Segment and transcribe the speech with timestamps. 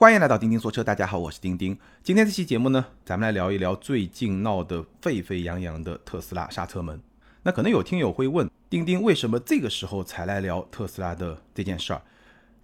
[0.00, 1.76] 欢迎来到钉钉说车，大家好，我是钉钉。
[2.04, 7.02] 今天这期节目呢，咱们来聊一聊最近闹得沸沸扬扬的特斯拉刹车门。
[7.42, 12.02] 那可能有听友会问，钉钉为什么这个时候才来聊特斯拉的这件事儿？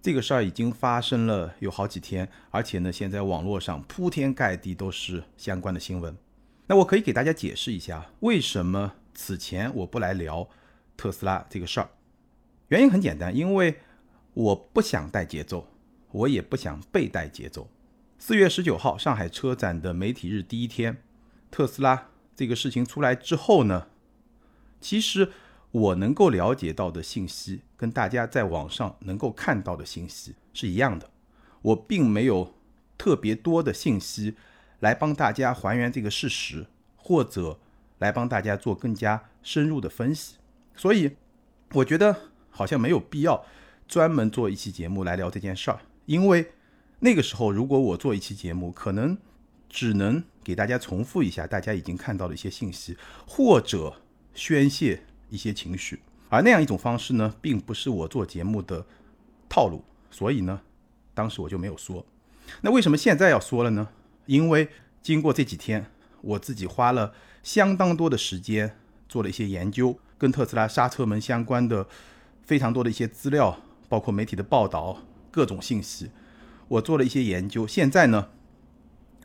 [0.01, 6.15] 这个事儿已经发生了有好几天，而且呢，现在网络上铺天盖地都是相关的新闻。
[6.67, 10.47] 那我可以给大家解释一下，为什么此前我不来聊
[10.95, 11.89] 特斯拉这个事儿？
[12.69, 13.75] 原因很简单，因为
[14.33, 15.67] 我不想带节奏。
[16.15, 17.67] 我也不想被带节奏。
[18.17, 21.03] 四月十九号，上海车展的媒体日第一天，
[21.51, 23.87] 特斯拉这个事情出来之后呢，
[24.79, 25.33] 其实
[25.71, 31.09] 我能够了解到的信息，跟大家在网上能够看到的信息是一样的。
[31.61, 32.55] 我并没有
[32.97, 34.35] 特别多的信息
[34.79, 37.59] 来帮大家还原这个事实，或者
[37.97, 40.35] 来帮大家做更加深入的分析。
[40.77, 41.17] 所以，
[41.73, 43.45] 我觉得好像没有必要
[43.85, 45.79] 专门做一期节目来聊这件事儿。
[46.05, 46.51] 因为
[46.99, 49.17] 那个时候，如果我做一期节目，可能
[49.69, 54.01] 只能给大家重复一下大家已经看到的一些信息，或者
[54.33, 58.85] 宣泄一些情绪，而那样一种方式呢，并不是我做节目的
[59.49, 60.61] 套路，所以呢，
[61.13, 62.05] 当时我就没有说。
[62.61, 63.89] 那为什么现在要说了呢？
[64.27, 64.69] 因为
[65.01, 65.85] 经过这几天，
[66.21, 67.13] 我自己花了
[67.43, 68.77] 相当多的时间
[69.09, 71.87] 做了一些研究，跟特斯拉刹车门相关的
[72.43, 75.01] 非常多的一些资料，包括媒体的报道。
[75.35, 76.11] 各种信息，
[76.69, 77.67] 我做了一些研究。
[77.67, 78.29] 现在呢，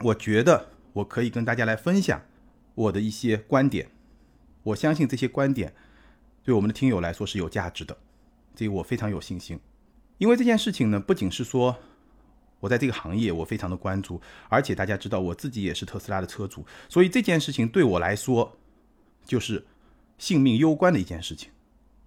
[0.00, 2.20] 我觉得我可以跟大家来分享
[2.74, 3.88] 我的一些观点。
[4.64, 5.72] 我相信这些观点
[6.42, 7.96] 对我们的听友来说是有价值的，
[8.56, 9.60] 这个我非常有信心。
[10.18, 11.76] 因为这件事情呢，不仅是说
[12.58, 18.58] 我在这个行业我非常的关注，而且大家知道我自己也是特斯拉的车主，所以这件事情对我来说
[19.24, 19.64] 就是
[20.18, 21.52] 性命攸关的一件事情。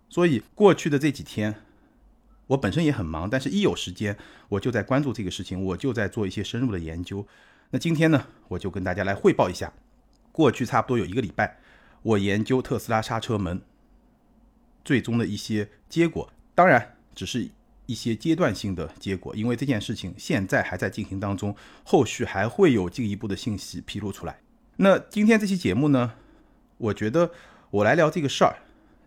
[0.09, 1.55] 所以过去的这几天。
[2.47, 4.17] 我本身也很忙，但是一有时间，
[4.49, 7.25] 我就在关注这个事情，我就在做一些深入的研究。
[7.71, 9.73] 那今天呢，我就跟大家来汇报一下，
[10.31, 11.57] 过去差不多有一个礼拜，
[12.01, 13.61] 我研究特斯拉刹车门
[14.83, 16.31] 最终的一些结果。
[16.53, 17.49] 当然，只是
[17.85, 24.39] 一些阶段性的结果，因为这件事情现在还在进行当中，后续还会有进一步的信息披露出来。
[24.75, 26.13] 那今天这期节目呢，
[26.77, 27.31] 我觉得
[27.71, 28.57] 我来聊这个事儿，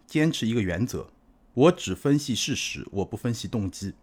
[0.07, 1.11] 坚持一个原则。
[1.57, 3.95] 我只分析事实，我不分析动机。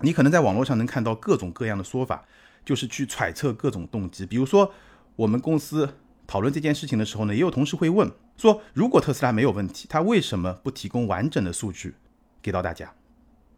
[0.00, 2.24] 你可能在网络上能看到各种各样的说法，
[2.64, 4.24] 就是去揣测各种动机。
[4.24, 4.72] 比如说，
[5.16, 11.94] 我们公司讨论这件事情的时候呢，也有同事会问说：如果特斯拉没有问题，他为什么不提供完整的数据
[12.40, 12.94] 给到大家？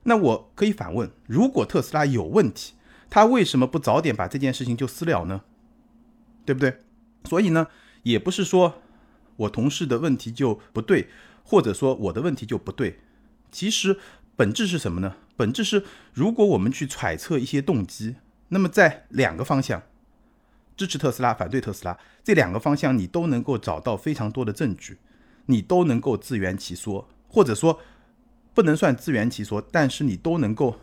[0.03, 2.75] 那我可以反问：如果特斯拉有问题，
[3.09, 5.43] 他为什么不早点把这件事情就私了呢？
[6.45, 6.81] 对不对？
[7.23, 7.69] 所以呢，
[8.03, 8.83] 也不是说
[9.37, 11.09] 我同事的问题就不对，
[11.45, 12.99] 或者说我的问题就不对。
[13.51, 13.99] 其实
[14.34, 15.17] 本质是什么呢？
[15.37, 18.17] 本质是，如果我们去揣测一些动机，
[18.49, 19.83] 那么在两个方向，
[20.77, 24.99] 支持特斯拉、反对特斯拉这两个方向，你都能够找到非常多的证据，
[25.47, 27.81] 你都能够自圆其说，或者说
[28.55, 30.78] 不能算自圆其说，但是你都能够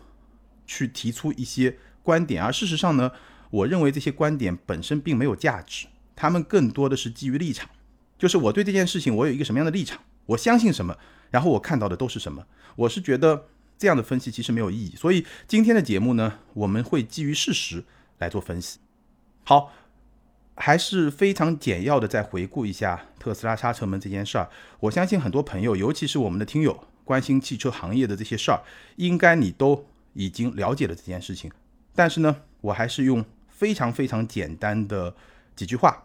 [0.66, 2.42] 去提出一些观点。
[2.42, 3.10] 而事实上呢，
[3.50, 7.68] 我认为这些观点本身并没有价值，他们更多的是基于立场，
[8.16, 10.96] 就是我对这件事情我有一个什么样的立场，我相信什么。
[11.30, 12.46] 然后我看到的都是什么？
[12.76, 14.94] 我是觉得这样的分析其实没有意义。
[14.94, 17.82] 所以今天的节目呢，我们会基于事实
[18.18, 18.78] 来做分析。
[19.42, 19.72] 好，
[20.54, 24.48] 还是非常简要的再回顾一下特斯拉刹车门这件事儿。
[24.78, 28.62] 我相信很多朋友，尤其是我们的听友，关心汽车行业的这些事儿，
[28.94, 31.50] 应该你都已经了解了这件事情。
[31.96, 35.16] 但是呢，我还是用非常非常简单的
[35.56, 36.03] 几句话。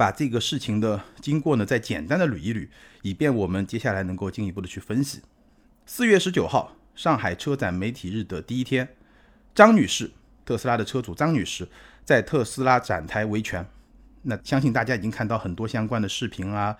[0.00, 2.66] 把这个事情的经过呢，再简单的捋一捋，
[3.02, 5.20] 以便我们接下来能够进一步的去分析。
[5.84, 8.96] 四月十九号，上海车展媒体日的第一天，
[9.54, 10.10] 张女士，
[10.46, 11.68] 特斯拉的车主张女士，
[12.02, 13.66] 在特斯拉展台维权。
[14.22, 16.78] 那相信大家已经看到很多相关的视频啊、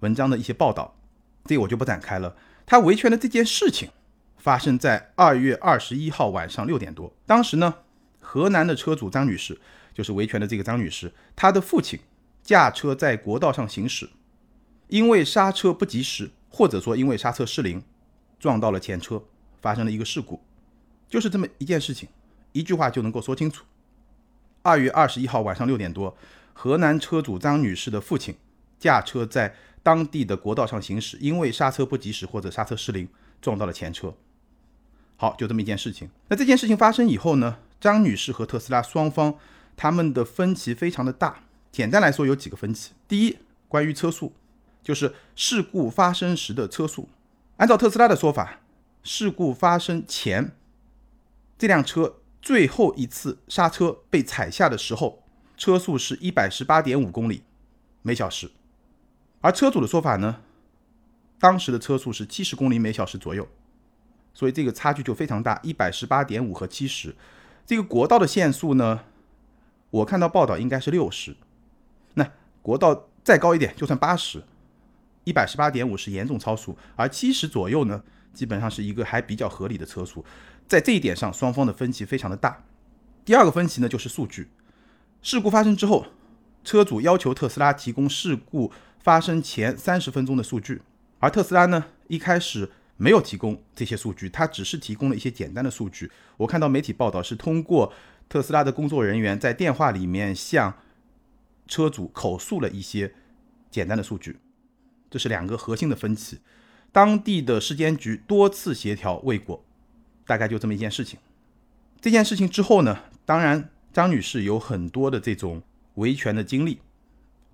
[0.00, 0.96] 文章的一些报道，
[1.44, 2.34] 这个我就不展开了。
[2.66, 3.90] 她维权的这件事情
[4.38, 7.72] 发生在二月二十一号晚上六点多，当时呢，
[8.18, 9.56] 河南的车主张女士，
[9.94, 12.00] 就是维权的这个张女士，她的父亲。
[12.46, 14.08] 驾车在国道上行驶，
[14.86, 17.82] 因为刹车不及时，或者说因为刹车失灵，
[18.38, 19.20] 撞到了前车，
[19.60, 20.40] 发生了一个事故，
[21.08, 22.08] 就是这么一件事情，
[22.52, 23.64] 一句话就能够说清楚。
[24.62, 26.16] 二月二十一号晚上六点多，
[26.52, 28.36] 河南车主张女士的父亲
[28.78, 29.52] 驾车在
[29.82, 33.08] 当地的国道上行驶，因为刹车不及时或者刹车失灵，
[33.40, 34.14] 撞到了前车。
[35.16, 36.08] 好，就这么一件事情。
[36.28, 39.34] 那这件事情发生以后呢，张女士和特斯拉双方
[39.76, 41.42] 他们的分歧非常的大。
[41.76, 42.92] 简单来说，有几个分歧。
[43.06, 43.36] 第一，
[43.68, 44.32] 关于车速，
[44.82, 47.06] 就是事故发生时的车速。
[47.58, 48.60] 按照特斯拉的说法，
[49.02, 50.56] 事故发生前，
[51.58, 55.22] 这辆车最后一次刹车被踩下的时候，
[55.58, 57.42] 车速是一百十八点五公里
[58.00, 58.50] 每小时，
[59.42, 60.40] 而车主的说法呢，
[61.38, 63.46] 当时的车速是七十公里每小时左右，
[64.32, 67.14] 所以这个差距就非常大，一百十八点五和七十。
[67.66, 69.00] 这个国道的限速呢，
[69.90, 71.36] 我看到报道应该是六十，
[72.16, 72.28] 那
[72.60, 74.42] 国道再高一点就算八十。
[75.24, 78.00] 一百十八点五是严重超速，而七十左右呢，
[78.32, 80.24] 基本上是一个还比较合理的车速。
[80.68, 82.62] 在这一点上，双方的分歧非常的大。
[83.24, 84.48] 第二个分歧呢，就是数据。
[85.22, 86.06] 事故发生之后，
[86.62, 88.70] 车主要求特斯拉提供事故
[89.00, 90.80] 发生前三十分钟的数据，
[91.18, 96.08] 而特斯拉呢，一开始没有提供这些数据，它只是提供了一些简单的数据。
[96.36, 97.92] 我看到媒体报道是通过
[98.28, 100.72] 特斯拉的工作人员在电话里面向
[101.66, 103.14] 车主口述了一些
[103.70, 104.38] 简单的数据。
[105.10, 106.40] 这是两个核心的分歧，
[106.92, 109.64] 当地的市监局多次协调未果，
[110.26, 111.18] 大概就这么一件事情。
[112.00, 115.62] 这件事情之后呢，当然张女士有很多的这种
[115.94, 116.80] 维权的经历，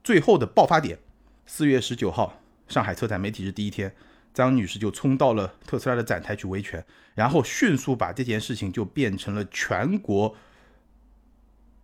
[0.02, 0.98] 最后的爆发点，
[1.46, 3.94] 四月十九号上海车展媒体日第一天，
[4.34, 10.34] 张女士就冲到了特斯拉的展台去维权，然后迅速把这件事情就变成了全国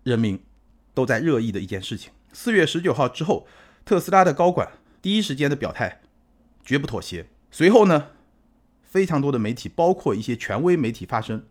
[0.02, 0.42] 人民
[0.94, 2.10] 都在热议的一件事情。
[2.40, 3.49] 四月十九号之后，
[3.85, 4.70] 特斯拉的高管。
[5.02, 6.00] 第一时间的表态，
[6.64, 7.26] 绝不妥协。
[7.50, 8.11] 随后呢，
[8.81, 11.44] 非常多的媒体，包括一些权威媒体发声，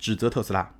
[0.00, 0.74] 指责特斯拉。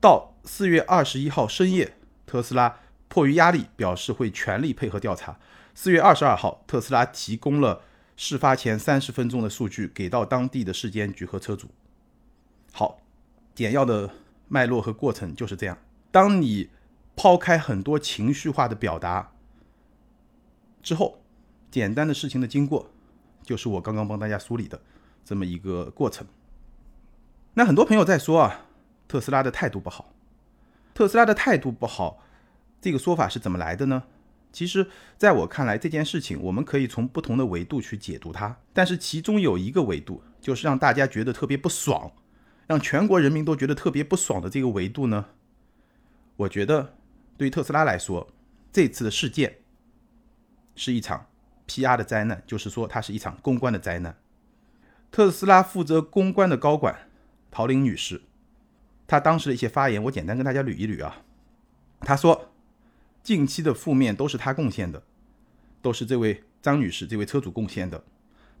[0.00, 1.94] 到四月二十一号深夜，
[2.26, 5.38] 特斯拉迫于压力，表示会全力配合调查。
[5.76, 7.82] 四月二十二号，特斯拉提供了
[8.16, 11.68] 事发前三十分钟的数据给到当地的市监局和车主。
[12.72, 12.98] 好，
[13.54, 14.10] 简要的
[14.48, 15.78] 脉络和过程就是这样。
[16.10, 16.68] 当你
[17.14, 19.32] 抛开很多情绪化的表达
[20.82, 21.22] 之后，
[21.70, 22.90] 简单的事情的经过，
[23.42, 24.80] 就是我刚刚帮大家梳理的
[25.24, 26.26] 这么一个过程。
[27.54, 28.66] 那很多朋友在说啊，
[29.06, 30.12] 特斯拉的态度不好，
[30.94, 32.22] 特斯拉的态度不好，
[32.80, 34.04] 这个说法是怎么来的呢？
[34.50, 34.86] 其实，
[35.16, 38.54] 在我看来，这件事情我们可以从不同的维度去解读它。
[38.74, 42.12] 但是其中有一个维度，就是让大家觉得特别不爽，
[42.66, 45.24] 让全国人民都觉得特别不爽的这个维度呢，
[46.36, 46.94] 我觉得
[47.36, 48.28] 对于特斯拉来说，
[48.72, 49.58] 这次的事件
[50.74, 51.26] 是一场。
[51.64, 51.96] P.R.
[51.96, 54.18] 的灾难，就是说它是一场公关的灾难。
[55.10, 57.08] 特斯拉负责公关的高管
[57.50, 58.20] 陶玲女士，
[59.06, 61.22] 她当时的一些发言，我简单跟大家捋一捋啊。
[62.00, 62.50] 她说，
[63.22, 65.02] 近期的负面都是她贡献的，
[65.80, 68.04] 都是这位张女士这位车主贡献的。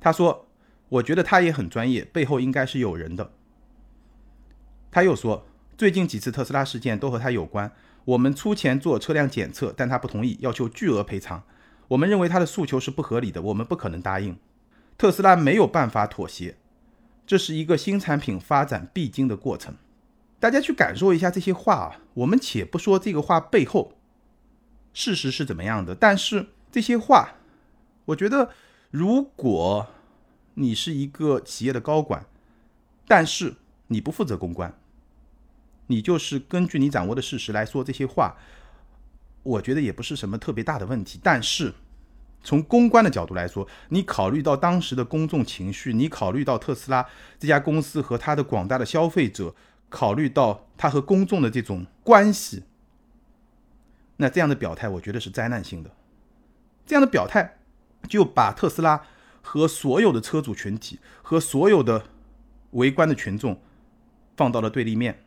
[0.00, 0.46] 她说，
[0.88, 3.32] 我觉得她也很专业，背后应该是有人的。
[4.90, 5.44] 她又说，
[5.76, 7.70] 最近几次特斯拉事件都和她有关，
[8.04, 11.42] 我们出钱做车辆检测，但他不同意，要求巨额赔偿。
[11.88, 14.36] 我们认为他的诉求是不合理的，我们不可能答应。
[14.96, 16.56] 特斯拉没有办法妥协，
[17.26, 19.74] 这是一个新产品发展必经的过程。
[20.40, 23.92] 大家去感受一下这些话啊，我们且不说这个话背后
[24.92, 27.34] 事实是怎么样的，但是这些话，
[28.06, 28.50] 我觉得
[28.90, 29.86] 如果
[30.54, 32.26] 你是一个企业的高管，
[33.06, 33.54] 但是
[33.86, 34.74] 你不负责公关，
[35.92, 38.34] 你就是根据你掌握的事实来说这些话。
[39.42, 41.74] 我觉得也不是什么特别大的问题，但是
[42.44, 47.04] 从公关的角度来说，你考虑到当时的公众情绪，你考虑到特斯拉
[47.40, 49.54] 这家公司和它的广大的消费者，
[49.88, 52.62] 考虑到它和公众的这种关系，
[54.18, 55.90] 那这样的表态，我觉得是灾难性的。
[56.86, 57.58] 这样的表态
[58.08, 59.02] 就把特斯拉
[59.42, 62.04] 和所有的车主群体和所有的
[62.70, 63.60] 围观的群众
[64.36, 65.24] 放到了对立面，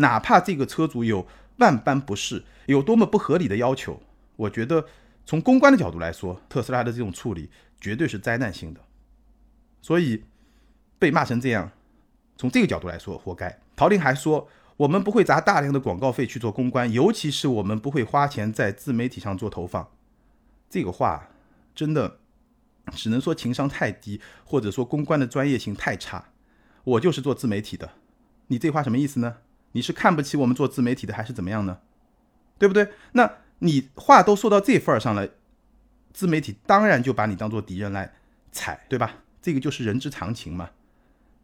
[0.00, 1.26] 哪怕这个车主有。
[1.60, 4.00] 万般不是，有多么不合理的要求？
[4.36, 4.86] 我觉得
[5.26, 8.80] 从公关的角度来说，特斯拉的这种处理绝对是灾难性的，
[9.82, 10.24] 所以
[10.98, 11.70] 被骂成这样，
[12.38, 13.60] 从这个角度来说，活该。
[13.76, 19.86] 陶林还说，我们不会砸大量的广告费去做公关，尤其是我们不会花钱在自媒体上做投放。
[20.70, 21.28] 这个话
[21.74, 22.20] 真的
[22.92, 26.30] 只能说情商太低，或者说公关的专业性太差。
[26.84, 27.90] 我就是做自媒体的，
[28.46, 29.36] 你这话什么意思呢？
[29.72, 31.78] 你是看不起我们做自媒体的，还是怎么样呢？
[32.58, 32.92] 对不对？
[33.12, 35.28] 那你话都说到这份儿上了，
[36.12, 38.14] 自媒体当然就把你当做敌人来
[38.52, 39.22] 踩，对吧？
[39.40, 40.70] 这个就是人之常情嘛。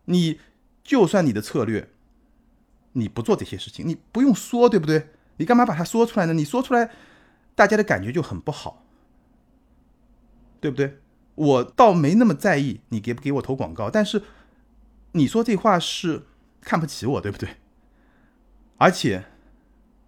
[0.06, 0.40] 你
[0.82, 1.88] 就算你的策略，
[2.92, 5.10] 你不做这些事情，你不用说，对不对？
[5.38, 6.32] 你干嘛把它说出来呢？
[6.32, 6.90] 你说出来，
[7.54, 8.84] 大家的感觉就很不好，
[10.60, 10.98] 对不对？
[11.34, 14.22] 我倒没那么在意你给不给我投广告，但是
[15.12, 16.22] 你说这话是
[16.60, 17.56] 看不起我，对不对？
[18.78, 19.24] 而且，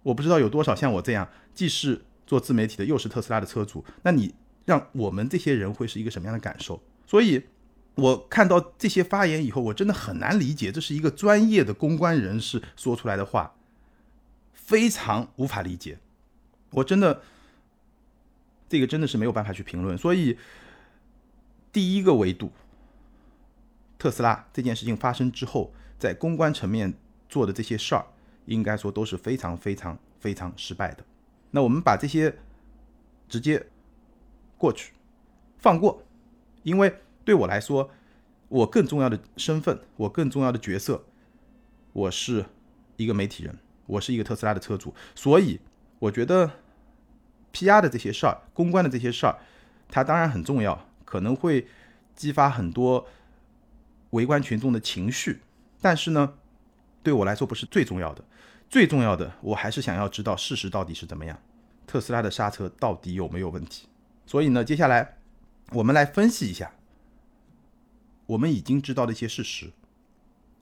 [0.03, 3.83] 我不知道有多少像我这样既是做自媒体的，又是特斯拉的车主。
[4.03, 4.35] 那你
[4.65, 6.81] 让我们这些人会是一个什么样的感受？
[7.07, 7.43] 所以，
[7.95, 13.55] 我看到这些发言以后，我真的很难理解，这是一个专业的公关人士说出来的话，
[14.53, 15.97] 非常无法理解。
[16.69, 17.23] 我真的，
[18.69, 19.97] 这个真的是没有办法去评论。
[19.97, 20.37] 所以，
[21.73, 22.51] 第一个维度，
[23.97, 26.93] 特斯拉这件事情发生之后，在公关层面
[27.27, 28.05] 做的这些事儿，
[28.49, 31.03] 应该说都是非常非常非常失败的。
[31.51, 32.37] 那我们把这些
[33.27, 33.65] 直接
[34.57, 34.93] 过去，
[35.57, 36.03] 放过，
[36.63, 36.93] 因为。
[37.25, 37.91] 对我来说，
[38.47, 41.03] 我更重要的身份，我更重要的角色，
[41.93, 42.43] 我是
[42.97, 45.59] 一个媒体人，我是一个特斯拉的车主，所以
[45.99, 46.49] 我觉得
[47.53, 49.37] PR 的这些事儿，公关的这些事儿，
[49.89, 51.67] 它当然很重要，可能会
[52.15, 53.05] 激发很多
[54.11, 55.41] 围观群众的情绪，
[55.79, 56.33] 但是呢，
[57.01, 58.23] 对我来说不是最重要的，
[58.69, 61.41] 最重要的，我还是想要知道事实到底是怎么样，
[61.87, 63.87] 特斯拉的刹车到底有没有问题。
[64.25, 65.17] 所以呢，接下来
[65.71, 66.73] 我们来分析一下。
[68.27, 69.71] 我们已经知道的一些事实，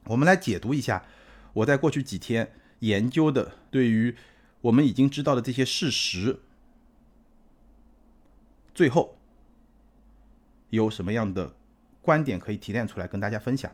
[0.04, 1.04] 我们来解读一下
[1.52, 4.16] 我在过去几天研究的对于
[4.62, 6.40] 我们已经知道的这些事实，
[8.74, 9.18] 最后
[10.70, 11.54] 有什么样的
[12.00, 13.70] 观点可以提炼出来跟大家分享。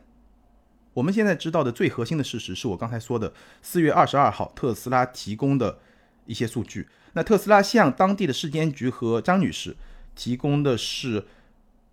[0.95, 5.79] 我们现在知道的最核心的事实是我刚才说的，四月二十二号特斯拉提供的
[6.27, 6.89] 一些数据。
[7.15, 9.77] 那特斯拉向当地的市监局和张女士
[10.15, 11.27] 提供的是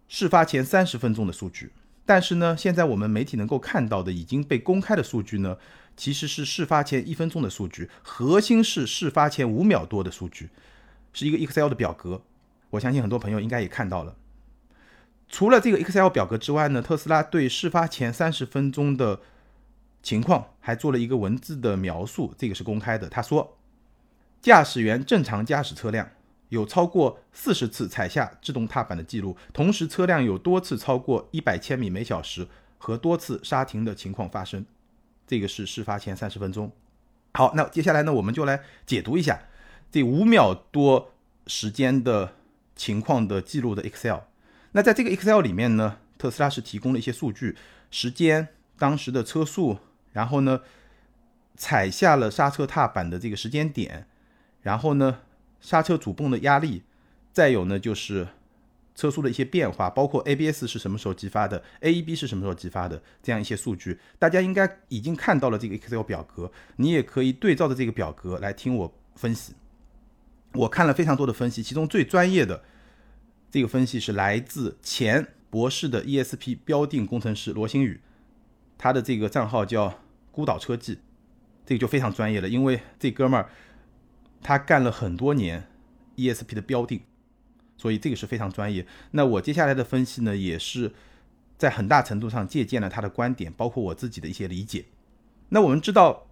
[0.07, 1.71] 事发前三十分钟的数据。
[2.05, 5.57] 但是呢，现在我们媒体能够看到的已经被公开的数据呢，
[5.95, 10.49] 其实是事发前一分钟的数据，核心是事发前五秒多的数据，
[11.13, 12.21] 是一个 Excel 的表格。
[12.71, 14.15] 我相信很多朋友应该也看到了。
[15.31, 19.21] 除了这个 Excel 表格之外呢，特斯拉对事发前三十分钟的
[20.03, 23.09] 情况还做了一个文字的描述，这个是公开的。
[23.09, 23.57] 他说，
[24.41, 26.09] 驾驶员正常驾驶车辆。
[26.49, 32.45] 有超过四十次踩下制动踏板的记录，同时车辆有多次超过一百千米每小时
[32.77, 34.65] 和多次刹停的情况发生。
[35.25, 36.69] 这个是事发前三十分钟。
[37.35, 39.43] 好，那接下来呢，我们就来解读一下
[39.89, 41.13] 这五秒多
[41.47, 42.33] 时间的
[42.75, 44.17] 情况的记录的 Excel。
[44.71, 47.55] 那在这个 Excel 里面呢，特斯拉是提供了一些数据，
[47.89, 48.47] 时间、
[48.77, 49.79] 当时的车速，
[50.13, 50.61] 然后呢，
[51.55, 54.07] 踩下了刹车踏板的这个时间点，
[54.61, 55.19] 然后呢。
[55.63, 56.81] 刹车主泵的压力，
[57.31, 58.27] 再有呢就是
[58.95, 69.53] 车速的一些变化，包括 ABS 是什么时候激发的，AEB 是什么时候激发的，这样一些数据，大家应该已经看到了这个 Excel 表格，你也可以对照着这个表格来听我分析。
[70.53, 72.63] 我看了非常多的分析，其中最专业的
[73.51, 77.99] 这个分析是来自前博士的 ESP 标定工程师罗新宇，
[78.77, 79.99] 他的这个账号叫
[80.31, 80.99] 孤岛车技，
[81.65, 83.49] 这个就非常专业了，因为这哥们儿。
[84.43, 85.67] 他干了很多年
[86.15, 87.03] ESP 的标定，
[87.77, 88.87] 所以这个是非常专业。
[89.11, 90.91] 那我接下来的分析呢，也是
[91.59, 94.85] 在很大程度上借鉴了他的观点，包括我自己的一些理解。
[95.49, 96.25] 那我们知道，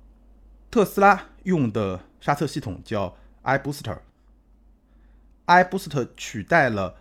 [0.71, 6.95] 特斯拉用的刹车系统叫 iBooster，iBooster 取代了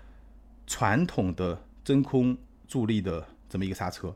[0.68, 4.14] 传统的真空助力的这么一个刹车。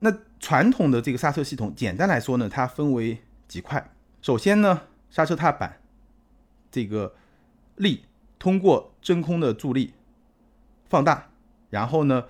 [0.00, 3.92] 那传统的这个刹车系统，简单来说呢，它分为几块。
[4.20, 5.80] 首先呢，刹车踏板。
[6.70, 7.14] 这个
[7.76, 8.04] 力
[8.38, 9.94] 通过真空的助力
[10.88, 11.30] 放大，
[11.70, 12.24] 然后呢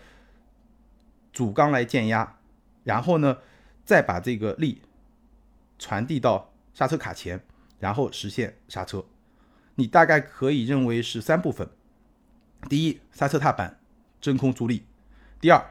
[1.32, 2.36] 主缸来减压，
[2.84, 3.38] 然后呢
[3.84, 4.82] 再把这个力
[5.78, 7.40] 传递到刹车卡钳，
[7.80, 9.04] 然后实现刹车。
[9.74, 11.68] 你大概可以认为是三部分：
[12.68, 13.78] 第一，刹车踏板
[14.20, 14.82] 真空助力；
[15.40, 15.62] 第二，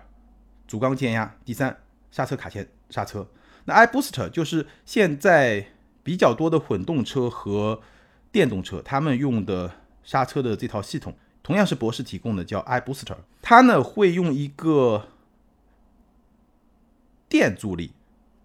[0.67, 1.77] 主缸减压；第三，
[2.12, 3.27] 刹车卡钳刹车。
[3.65, 5.67] 那 iBoost 就是现在
[6.01, 7.82] 比较多的混动车和
[8.32, 9.70] 电动车他们用的
[10.03, 11.13] 刹车的这套系统，
[11.44, 13.17] 同样是博士提供的，叫 iBooster。
[13.41, 15.10] 它呢会用一个
[17.27, 17.91] 电助力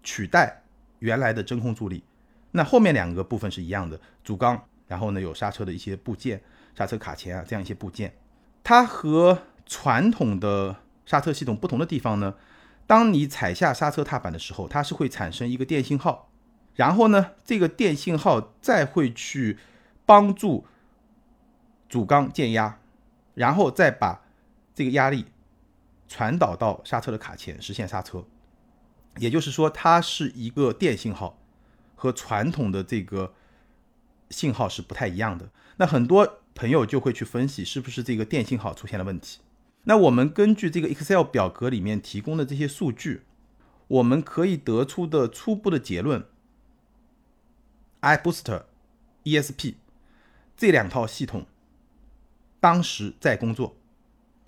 [0.03, 0.63] 取代
[0.99, 2.03] 原来的真空助力。
[2.51, 6.41] 那后面两个部分是一样的，主缸，然后呢有刹车的一些部件，
[6.75, 8.13] 刹车卡钳啊这样一些部件。
[8.63, 12.35] 它和传统的刹车系统不同的地方呢，
[12.87, 16.29] 当你踩下刹车踏板的时候，它是会产生一个电信号，
[16.75, 19.59] 然后呢这个电信号再会去。
[20.05, 20.65] 帮助
[21.87, 22.77] 主缸减压，
[23.35, 24.21] 然后再把
[24.75, 25.27] 这个压力
[26.09, 28.25] 传导到刹车的卡钳，实现刹车。
[29.15, 31.39] 也就是说，它是一个电信号，
[31.95, 33.33] 和传统的这个
[34.29, 35.49] 信号是不太一样的。
[35.77, 39.39] 那很多朋友就会去分析，是不是这个电信号出现了问题？
[39.83, 43.23] 那我们根据这个 Excel 表格里面提供的这些数据，
[43.87, 46.25] 我们可以得出的初步的结论
[48.01, 48.63] ：iBooster
[49.23, 49.75] ESP。
[50.55, 51.47] 这两套系统
[52.59, 53.75] 当时在工作，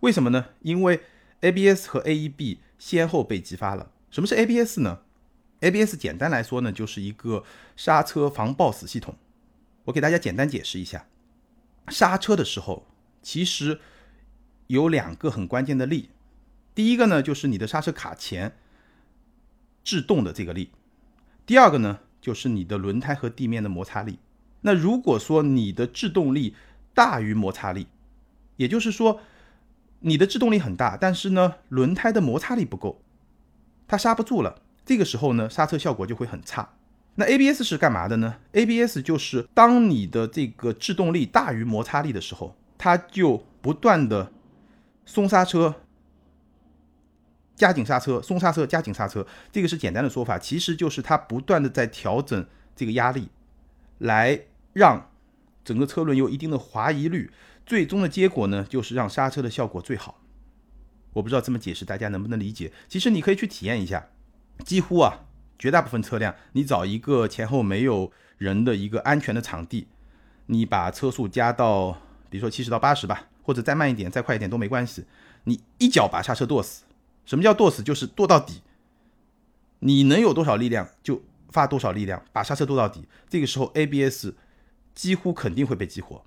[0.01, 0.45] 为什么呢？
[0.61, 1.01] 因为
[1.41, 3.91] ABS 和 AEB 先后被激发了。
[4.11, 4.99] 什么是 ABS 呢
[5.61, 7.43] ？ABS 简单来说呢，就是一个
[7.75, 9.15] 刹车防抱死系统。
[9.85, 11.07] 我给大家简单解释一下，
[11.87, 12.87] 刹车的时候
[13.21, 13.79] 其实
[14.67, 16.09] 有两个很关键的力，
[16.73, 18.55] 第一个呢就是你的刹车卡钳
[19.83, 20.71] 制动的这个力，
[21.45, 24.19] 第二个呢就是你的轮胎和地面的摩擦力。
[24.61, 26.55] 那如果说你的制动力
[26.93, 27.87] 大于摩擦力，
[28.55, 29.21] 也就是说
[29.99, 33.01] 你的制动力很大，但是呢轮胎的摩擦力不够，
[33.87, 36.73] 它刹不住了，这个时候呢刹车效果就会很差。
[37.17, 44.31] 那 ABS 是干嘛的呢？ABS 就是当你的这个制动力大于摩擦力的时候，它就不断的
[45.05, 45.75] 松刹车、
[47.55, 49.25] 加紧刹车、松刹车、加紧刹车。
[49.49, 52.45] 这个是简单的说法，其实就是它不断的在调整
[52.75, 53.29] 这个压力，
[53.99, 54.41] 来
[54.73, 55.09] 让
[55.63, 57.31] 整个车轮有一定的滑移率。
[57.65, 60.21] 最终的结果呢，就是让刹车的效果最好。
[61.13, 62.73] 我不知道这么解释大家能不能理解？
[62.89, 64.09] 其实你可以去体验一下，
[64.65, 65.21] 几乎啊。
[65.57, 69.87] 绝大部分车辆，你找一个前后没有人的一个安全的场地，
[70.47, 71.93] 你把车速加到，
[72.29, 75.05] 比如说七十到八十吧，或者再慢一点、再快一点都没关系。
[75.45, 76.83] 你一脚把刹车跺死。
[77.25, 77.81] 什么叫跺死？
[77.81, 78.61] 就是跺到底。
[79.79, 83.07] 你能有多少力量就发多少力量，把刹车跺到底。
[83.29, 84.29] 这个时候 ABS
[84.93, 86.23] 几乎肯定会被激活。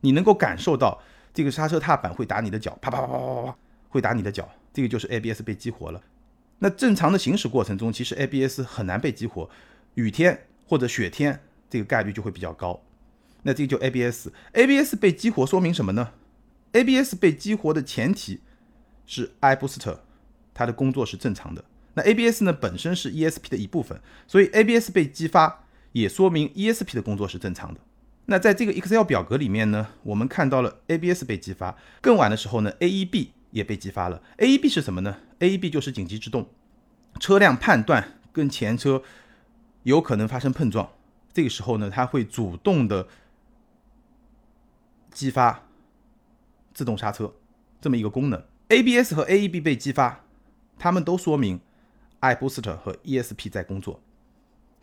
[0.00, 3.56] 你能够感受到这个刹车踏板会打你的脚，啪啪啪啪啪啪，
[3.88, 4.48] 会打你的脚。
[4.72, 6.00] 这个就是 ABS 被激活了。
[6.58, 9.50] 那正常的行驶过程中，其实 ABS 很难被激活，
[9.94, 12.82] 雨天或者雪天，这个概率就会比较高。
[13.42, 16.12] 那这个就 ABS，ABS 被激活说明什么呢
[16.72, 18.40] ？ABS 被激活的前提
[19.04, 19.98] 是 iBoost
[20.54, 21.62] 它的工作是正常的。
[21.92, 27.80] 那 ABS 呢本身是 ESP 的一部分，所以 ABS 被激发也说明 ESP 的工作是正常的。
[28.24, 33.28] 那在这个 Excel 表格里面呢，我们看到了 ABS 被激发，更晚的时候呢，AEB。
[33.52, 34.20] 也被激发了。
[34.36, 36.48] AEB 是什么呢？AEB 就是紧急制动，
[37.20, 39.02] 车辆判断跟前车
[39.82, 40.90] 有可能发生碰撞，
[41.32, 43.08] 这个时候呢，它会主动的
[45.10, 45.66] 激发
[46.74, 47.34] 自动刹车
[47.80, 48.42] 这么一个功能。
[48.68, 50.24] ABS 和 AEB 被激发，
[50.78, 51.60] 它们都说明
[52.20, 54.00] iBoost 和 ESP 在工作，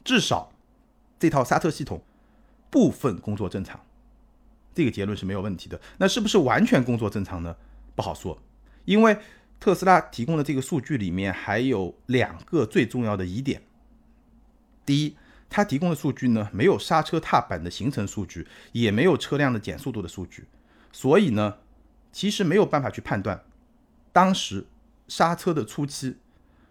[0.03, 0.53] 至少
[1.19, 2.01] 这套刹车系统
[2.69, 3.79] 部分工作正常，
[4.73, 5.81] 这个结论是没有问题的。
[5.97, 7.55] 那是不是完全工作正常呢？
[7.95, 8.41] 不好说。
[8.85, 9.17] 因为
[9.59, 13.61] 特斯拉提供的这个数据里面还有两个最重要的疑点。
[14.85, 15.15] 第一，
[15.49, 20.45] 它提供的数据呢没有刹车踏板的行程数据，也没有车辆的减速度的数据，
[20.91, 21.59] 所以呢，
[22.11, 23.43] 其实没有办法去判断
[24.11, 24.65] 当时
[25.07, 26.17] 刹车的初期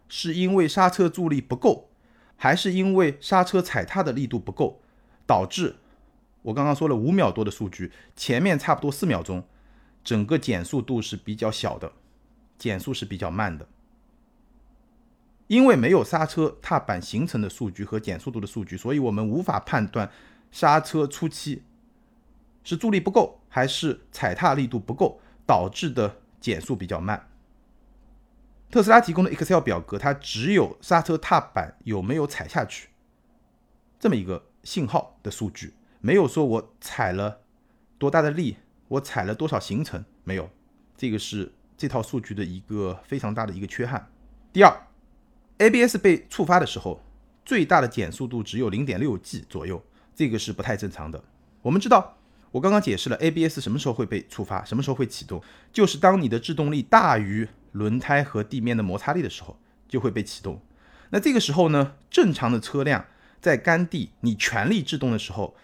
[0.08, 1.88] 是因为刹车助力不够，
[2.36, 4.82] 还是因为刹车踩踏的力度不够，
[5.26, 5.76] 导致
[6.42, 9.42] 我刚刚说了五秒多的数据，前面差不多四秒钟，
[10.04, 11.92] 整个减速度是比较小的。
[12.62, 13.66] 减速是比较慢的，
[15.48, 20.08] 因为没有刹车踏板形成的数据和减速度的数据，所以我们无法判断
[20.52, 21.64] 刹车初期
[22.62, 27.28] 是助力不够还是踩踏力度不够导致的减速比较慢。
[28.70, 32.90] 特斯拉提供的 Excel 表格，它只有刹车踏板有没有踩下去
[33.98, 37.40] 这么一个信号的数据，没有说我踩了
[37.98, 40.48] 多大的力，我踩了多少行程，没有，
[40.96, 41.50] 这个是。
[41.82, 44.08] 这套数据的一个非常大的一个缺憾。
[44.52, 44.72] 第二
[45.58, 47.02] ，ABS 被触发的时候，
[47.44, 49.82] 最大的减速度只有零点六 G 左右，
[50.14, 51.24] 这个是不太正常的。
[51.60, 52.18] 我们知道，
[52.52, 55.42] 我刚刚解释了 ABS 什么时候会被触发，什么时候会启动，
[55.72, 60.62] 就是当你的制动力大于轮胎和地面的摩擦力的时候，就会被启动。
[61.10, 63.04] 那这个时候呢，正常的车辆
[63.40, 65.56] 在干地你全力制动的时候，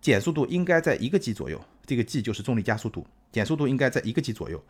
[0.00, 4.62] 减速度应该在一个 G 左右，这个 G 就是重力加速度，减速度应该在一个 G 左右。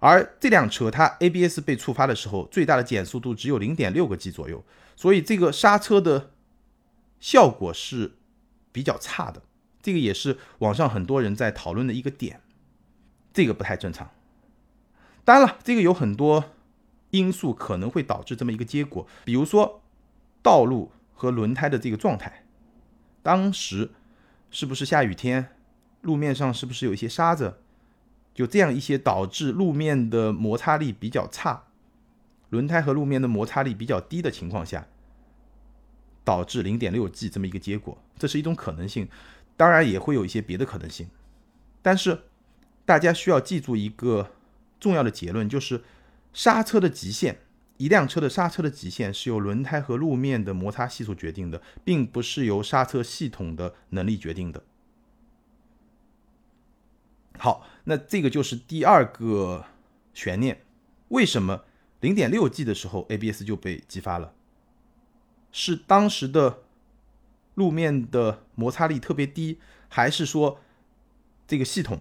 [0.00, 6.30] 而这辆车它 ABS 被触发的时候，最大的减速度只有零点六个 G 左右，所以这个刹车的
[7.18, 8.12] 效果是
[8.70, 9.42] 比较差的。
[9.82, 12.40] 这个也是网上很多人在讨论的一个点，
[13.32, 14.10] 这个不太正常。
[15.24, 16.44] 当然了，这个有很多
[17.10, 19.82] 因素可能会导致这么一个结果，比如说
[20.42, 22.44] 道路和轮胎的这个状态，
[23.22, 23.90] 当时
[24.50, 25.56] 是不是下雨天，
[26.02, 27.58] 路面上是不是有一些沙子？
[28.38, 31.64] 就这样一些导致路面的摩擦力比较差，
[32.50, 34.86] 轮胎和路面的摩擦力比较低的情况下，
[36.22, 39.08] 导致零点六 G 这么一个结果，这是一种可能性。
[39.56, 41.08] 当然也会有一些别的可能性，
[41.82, 42.16] 但是
[42.84, 44.30] 大家需要记住一个
[44.78, 45.82] 重要的结论，就是
[46.32, 47.38] 刹车的极限，
[47.78, 54.62] 一辆车的刹车的极限是由轮胎和路面的摩擦系数决定的，并不是由刹车系统的能力决定的。
[57.38, 59.64] 好，那这个就是第二个
[60.12, 60.62] 悬念，
[61.08, 61.64] 为什么
[62.00, 64.34] 零点六 G 的时候 ABS 就被激发了？
[65.52, 66.64] 是当时的
[67.54, 70.60] 路面的摩擦力特别低，还是说
[71.46, 72.00] 这个系统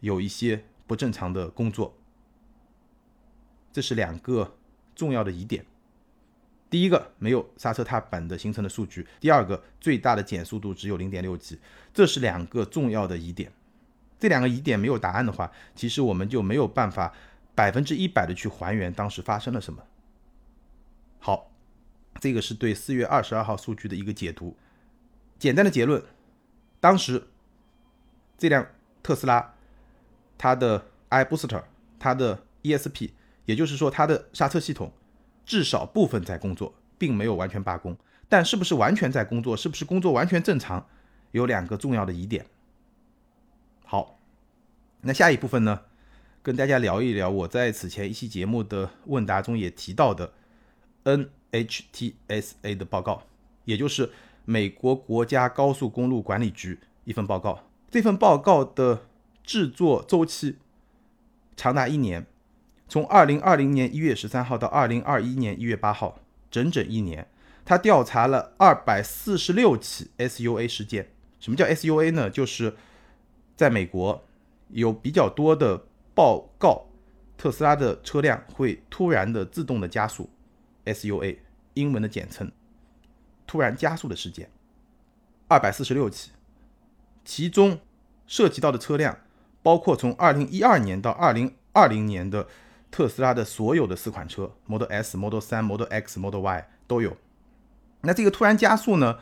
[0.00, 1.96] 有一些不正常的工作？
[3.72, 4.56] 这是两个
[4.94, 5.64] 重要的疑点。
[6.70, 11.58] 第一个，没有刹车踏板的形成的数据；第二个，最大的减速度只有零点六 G，
[11.94, 13.52] 这是两个重要的疑点。
[14.18, 17.12] 这两个疑点没有答案的话，其实我们就没有办法
[17.54, 19.82] 百分之一百的去还原当时发生了什么。
[21.18, 21.50] 好，
[22.20, 24.56] 这个是对四月二十二号数据的一个解读。
[25.38, 26.02] 简单的结论：
[26.80, 27.28] 当时
[28.36, 28.66] 这辆
[29.02, 29.54] 特斯拉，
[30.36, 31.62] 它的 iBooster，
[31.98, 33.10] 它的 ESP，
[33.44, 34.92] 也就是说它的刹车系统。
[35.46, 37.96] 至少部分在工作，并没有完全罢工。
[38.28, 40.86] 但是不是完全在工作，是不是工作完全正常，
[41.30, 42.44] 有两个重要的疑点。
[43.90, 44.20] 好，
[45.00, 45.80] 那下一部分呢，
[46.42, 50.34] 跟大家聊一聊我在此前一期节目的问答中也提到的
[51.04, 53.22] NHTSA 的报告，
[53.64, 54.10] 也就是
[54.44, 57.64] 美国国家高速公路管理局一份报告。
[57.90, 59.06] 这份报告的
[59.42, 60.58] 制作周期
[61.56, 62.26] 长达一年。
[62.90, 66.20] 从二零二零年一月十三号到二零二一年一月八号，
[66.50, 67.26] 整整一年，
[67.64, 71.08] 他调查了二百四十六起 SUA 事件。
[71.40, 72.28] 什么叫 SUA 呢？
[72.28, 72.76] 就是
[73.58, 74.24] 在美国
[74.68, 76.86] 有比较多的报告，
[77.36, 80.30] 特斯拉的车辆会突然的自动的加速
[80.84, 81.38] ，SUA
[81.74, 82.50] 英文的简称，
[83.48, 84.48] 突然加速的事件，
[85.48, 86.30] 二百四十六起，
[87.24, 87.80] 其中
[88.28, 89.18] 涉及到的车辆
[89.60, 92.46] 包括从二零一二年到二零二零年的。
[92.90, 97.18] 特斯拉的所有的四款车，Model S、Model 3、Model X、Model Y 都有。
[98.00, 99.18] 那这个突然加速呢，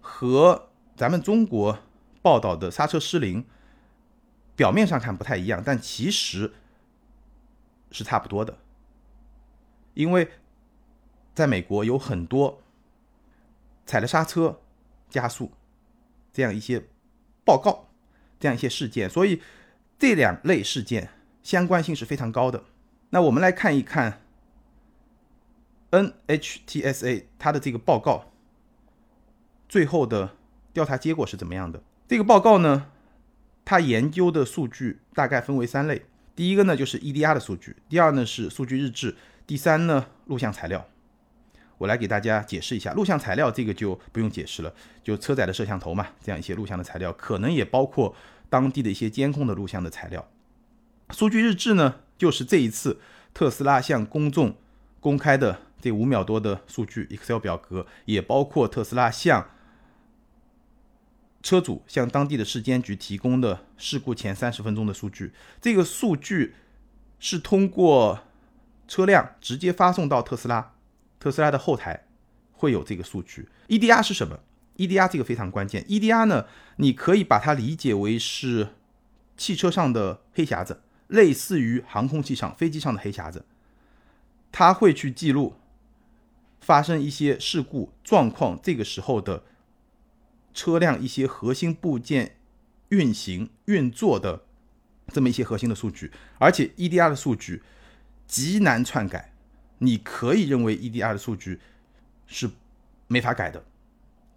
[0.00, 1.80] 和咱们中国
[2.22, 3.44] 报道的刹车失灵，
[4.62, 6.52] 表面上看不太一样，但其实
[7.90, 8.58] 是差不多的。
[9.94, 10.30] 因为
[11.34, 12.62] 在美国有很多
[13.84, 14.60] 踩了刹车
[15.10, 15.50] 加速
[16.32, 16.84] 这样一些
[17.44, 17.88] 报告，
[18.38, 19.42] 这样一些事件，所以
[19.98, 21.10] 这两类事件
[21.42, 22.62] 相关性是非常高的。
[23.10, 24.22] 那我们来看一看
[25.90, 28.30] NHTSA 它的这个报告
[29.68, 30.36] 最后的
[30.72, 31.82] 调查结果是怎么样的？
[32.06, 32.91] 这个报告呢，
[33.64, 36.02] 它研究的数据大概分为三类。
[36.34, 40.86] 第一个呢就是 EDR 的数据，第二呢是数据日志，第三呢录像材料。
[41.78, 44.72] 我来给大家解释一下，录像材料这个就不用解释了，
[45.02, 48.14] 就车载的摄像头嘛，这样一些录像的材料，可能也包括
[48.48, 50.28] 当地的一些监控的录像的材料。
[51.10, 51.96] 数据日志呢？
[52.16, 53.00] 就是这一次
[53.34, 54.54] 特斯拉向公众
[55.00, 59.50] 公开的这五秒多的数据 Excel 表格，也包括特斯拉向
[61.42, 65.32] 车主、向当地的市监局提供的事故前三十分钟的数据。
[65.60, 66.54] 这个数据
[67.18, 68.20] 是通过
[68.86, 70.74] 车辆直接发送到特斯拉，
[71.18, 72.04] 特斯拉的后台
[72.52, 73.48] 会有这个数据。
[73.68, 74.40] EDR 是什么
[74.76, 75.84] ？EDR 这个非常关键。
[75.84, 78.68] EDR 呢，你可以把它理解为是
[79.36, 80.82] 汽车上的黑匣子。
[81.08, 83.44] 类似于航空器上、飞机上的黑匣子，
[84.50, 85.56] 它会去记录
[86.58, 89.44] 发生一些事故状况，这个时候的
[90.52, 92.36] 车辆一些核心部件
[92.88, 94.44] 运行运作的
[95.08, 97.62] 这么一些核心的数据，而且 EDR 的数据
[98.26, 99.32] 极难篡改，
[99.78, 101.60] 你可以认为 EDR 的数据
[102.26, 102.50] 是
[103.08, 103.64] 没法改的，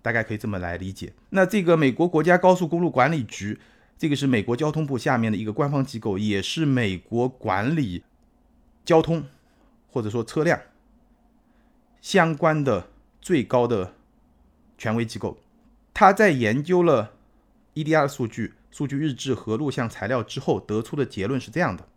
[0.02, 1.14] 大概可以这么来理解。
[1.30, 3.60] 那这个美国国家高速公路管理局。
[3.98, 8.04] 这个是美国交通部下面的一个官方机构，也是美国管理
[8.84, 9.24] 交通
[9.88, 10.60] 或者说车辆
[12.02, 12.90] 相关的
[13.22, 13.94] 最高的
[14.78, 15.38] 权威机构。
[15.96, 17.14] 他在研究了
[17.74, 21.88] EDR 数据、数据日志和录像材料之后，得出的结论是这样的：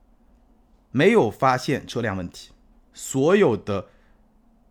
[0.92, 2.52] 没有发现车辆问题，
[2.94, 3.88] 所有的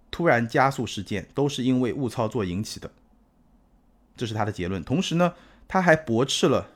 [0.10, 2.90] 突然加速事件都是因为误操作引起的，
[4.16, 4.82] 这是他的结论。
[4.82, 5.34] 同时呢，
[5.68, 6.70] 他还驳斥了。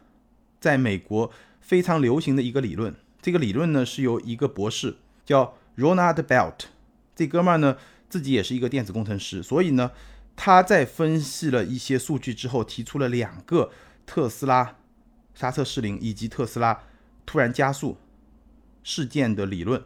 [0.59, 6.65] 在美国非常流行的一个理论，这个理论呢是由一个博士叫 Ronald Belt，
[7.15, 7.77] 这哥们儿呢
[8.09, 9.91] 自己也是一个电子工程师，所以呢
[10.35, 13.71] 他在分析了一些数据之后，提出了两个
[14.05, 14.77] 特斯拉
[15.33, 16.83] 刹车失灵以及特斯拉
[17.25, 17.97] 突然加速
[18.83, 19.83] 事件的理论，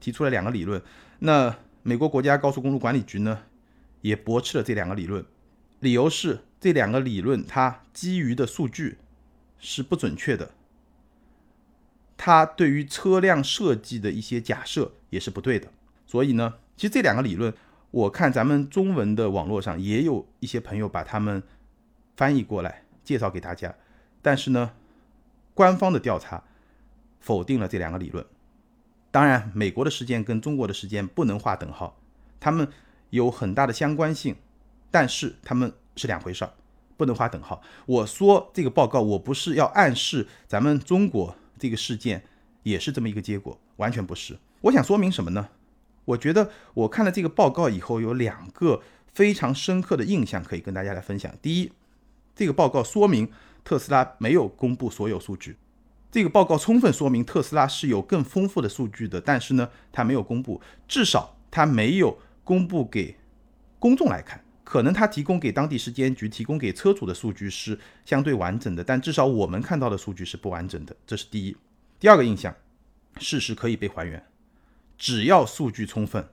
[0.00, 0.82] 提出了两个理论。
[1.20, 3.44] 那美国国家高速公路管理局呢
[4.00, 5.24] 也驳斥了这两个理论，
[5.80, 8.98] 理由是这两个理论它基于的数据。
[9.64, 10.50] 是不准确的，
[12.16, 15.68] 它对于车辆设计的一些假设也是不对的。
[16.04, 17.54] 所以呢，其实这两个理论，
[17.92, 21.42] 我看咱们中文的网络上也有一些朋友把他们
[22.16, 23.74] 翻译过来介绍给大家。
[24.22, 24.72] 但是呢，
[25.54, 26.42] 官方的调查
[27.20, 28.24] 否定了这两个理论。
[29.10, 31.98] 当然，美国的时间跟中国的时间不能划等号，
[32.40, 32.66] 他们
[33.10, 34.36] 有很大的相关性，
[34.90, 36.52] 但是他们是两回事儿，
[36.96, 37.60] 不能划等号。
[37.84, 42.24] 我说这个报告，我不是要暗示咱们中国这个事件
[42.62, 44.38] 也是这么一个结果，完全不是。
[44.62, 45.50] 我想说明什么呢？
[46.04, 51.32] 我觉得我看了这个报告以后，有两个非常深刻的印象可以跟大家来分享。
[51.40, 51.72] 第一，
[52.34, 53.30] 这个报告说明
[53.62, 55.56] 特斯拉没有公布所有数据。
[56.10, 63.16] 这个报告充分说明特斯拉是有更丰富的数据的，但是呢，它没有公布，至少它没有公布给
[63.78, 64.44] 公众来看。
[64.64, 70.96] 可能它提供给当地时间局、提供给车主的数据是相对完整的，但至少我们看到的数据是不完整的。
[71.06, 71.56] 这是第一。
[72.00, 72.54] 第二个印象，
[73.18, 74.24] 事实可以被还原，
[75.02, 76.28] 只要数据充分，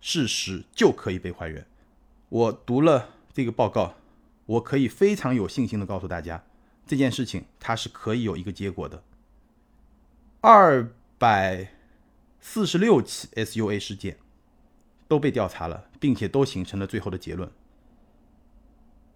[0.00, 1.66] 事实就可以被还原。
[2.30, 3.96] 我读了这个报告，
[4.46, 6.42] 我可以非常有信心的告诉大家，
[6.86, 9.02] 这件事情它是可以有一个结果的。
[10.40, 11.74] 二百
[12.40, 14.16] 四十六起 SUA 事件
[15.06, 17.52] 都被调查了，并且都形成了最后的结论。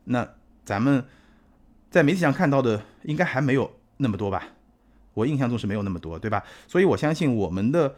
[0.04, 0.34] 那
[0.66, 1.06] 咱们
[1.90, 4.48] 在媒体上看到的应该还没有那么多吧？
[5.14, 6.44] 我印象中是没有那么多，对吧？
[6.66, 7.96] 所以我相信我们的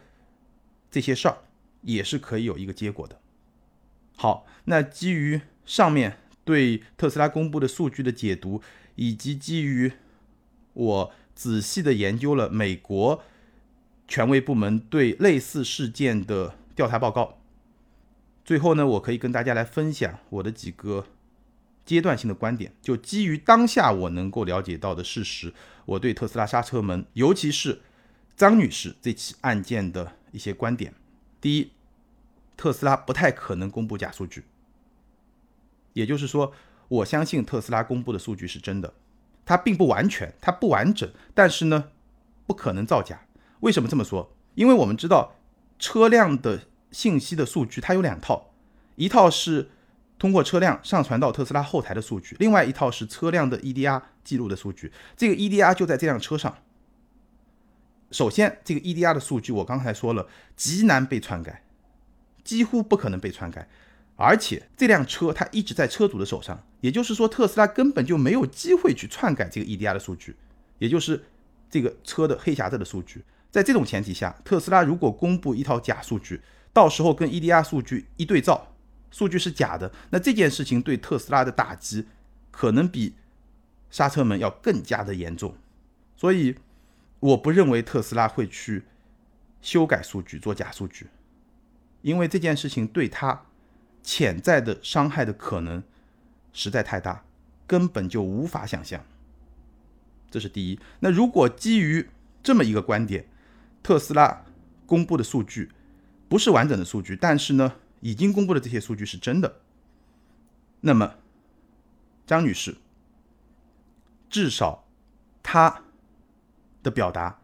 [0.91, 1.37] 这些事儿
[1.81, 3.19] 也是可以有一个结果的。
[4.15, 8.61] 好，那基于上面对特斯拉公布的数据的解读，
[8.93, 9.93] 以及基于
[10.73, 11.13] 我。
[11.33, 13.23] 仔细的研究了美国
[14.07, 17.39] 权威部门对类似事件的调查报告，
[18.45, 21.07] 最后呢，我可以跟大家来分享我的几个
[21.83, 22.75] 阶段性的观点。
[22.79, 25.51] 就基于当下我能够了解到的事实，
[25.85, 27.81] 我对特斯拉刹车门，尤其是
[28.41, 30.95] 张女士这起案件的一些观点。
[31.39, 31.69] 第一，
[32.57, 34.45] 特斯拉不太可能公布假数据，
[35.93, 36.51] 也就是说，
[36.87, 38.95] 我相信特斯拉公布的数据是真的。
[39.45, 41.89] 它并不完全，它不完整，但是呢，
[42.47, 43.27] 不可能造假。
[43.59, 44.33] 为什么这么说？
[44.55, 45.35] 因为我们知道
[45.77, 48.49] 车辆的信息的数据它有两套，
[48.95, 49.69] 一套是
[50.17, 54.91] 通过车辆上传到特斯拉后台的数据，另外一套是车辆的 EDR 记录的数据。
[55.15, 56.57] 这个 EDR 就在这辆车上。
[58.11, 61.63] 首先，这个 EDR 的数据我刚才说了，极难被篡改，
[62.43, 63.67] 几乎不可能被篡改。
[64.17, 70.35] 而且这辆车它一直在车主的手上，也就是说特斯拉根本就没有机会去篡改这个 EDR 的数据，
[70.77, 71.23] 也就是
[71.69, 73.23] 这个车的黑匣子的数据。
[73.49, 78.73] 在这种前提下，特斯拉如果公布一套假数据，到时候跟 EDR 数据一对照，
[79.09, 82.05] 数据是假的，那这件事情对特斯拉的打击
[82.51, 83.15] 可能比
[83.89, 85.55] 刹车门要更加的严重。
[86.15, 86.55] 所以
[87.21, 88.83] 我不认为特斯拉会去
[89.61, 91.07] 修改数据做假数据，
[92.01, 93.45] 因为这件事情对他。
[94.03, 95.83] 潜在的伤害的可能
[96.53, 97.23] 实在太大，
[97.67, 99.05] 根本就无法想象。
[100.31, 100.79] 这是第一。
[101.01, 102.09] 那如果基于
[102.41, 103.27] 这么一个观点，
[103.83, 104.43] 特斯拉
[104.87, 105.71] 公布的数据
[106.27, 109.61] 不是完整的数据，但是呢，已经公布的这些数据是真的，
[110.79, 111.17] 那么
[112.25, 112.77] 张女士
[114.31, 114.87] 至少
[115.43, 115.83] 她
[116.83, 117.39] 的表达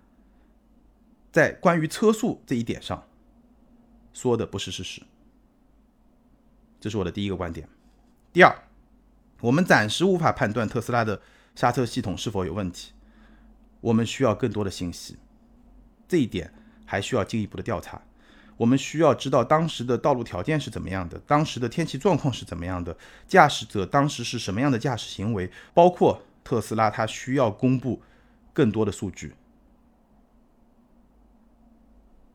[1.32, 3.08] 在关于车速这一点上
[4.14, 5.04] 说的不是事实。
[6.80, 7.68] 这是我的第一个观点。
[8.32, 8.56] 第二，
[9.42, 11.22] 我们暂时无法判断特斯拉的
[11.56, 12.94] 刹车系统是否有问题，
[13.82, 15.18] 我们需要更多的信息。
[16.08, 16.54] 这一点
[16.86, 18.02] 还需要进一步的调查。
[18.58, 22.98] 我们需要知道当时的道路条件是怎么样的，当时的天气状况是怎么样的，
[23.28, 28.02] 驾驶者当时是什么样的驾驶行为，包括特斯拉它需要公布
[28.58, 29.36] 更多的数据。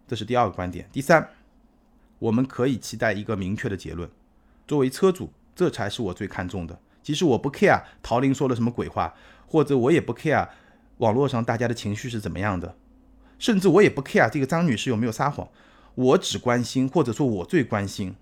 [0.06, 0.88] 这是第二个观点。
[0.92, 1.30] 第三，
[2.20, 4.08] 我们可以期待一个明确的结论。
[4.68, 6.78] 作为车主，这才是我最看重的。
[7.02, 9.16] 其实我不 care 陶林说了什么鬼话，
[9.48, 10.48] 或者我也不 care
[10.98, 12.76] 网络上大家的情绪是怎么样的，
[13.40, 15.48] 甚至我也不 care 这个张女士有没有撒谎。
[15.96, 18.14] 我只关心，或者说我最关心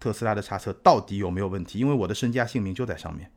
[0.00, 3.30] 特斯拉的刹车到底有没有问题，因为我的身家性命就在上面。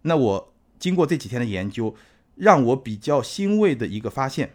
[0.00, 1.94] 那我经过这几天的研究，
[2.34, 4.54] 让我比较欣慰的一个发现，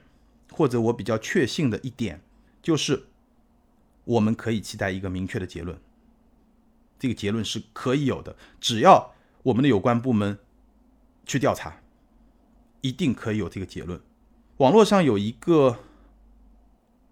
[0.52, 2.22] 或者我比较确信的一点，
[2.62, 3.06] 就是
[4.04, 5.80] 我们可以期待一个明确的结论。
[7.00, 9.14] 这个结论是可以有的，只要
[9.44, 10.40] 我们的有关部门
[11.26, 11.82] 去调查，
[12.82, 14.02] 一定可以有这个结论。
[14.58, 15.78] 网络上有一个